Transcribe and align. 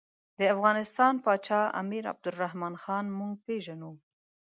د 0.37 0.39
افغانستان 0.53 1.13
پاچا 1.23 1.61
امیر 1.81 2.03
عبدالرحمن 2.13 3.05
موږ 3.17 3.33
پېژنو. 3.45 3.91